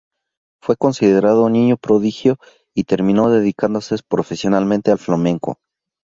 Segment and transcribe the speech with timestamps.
[0.63, 2.37] Fue considerado niño prodigio
[2.75, 5.59] y terminó dedicándose profesionalmente al flamenco.